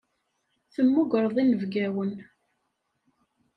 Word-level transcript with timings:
Temmugreḍ 0.73 1.35
inebgawen. 1.43 2.11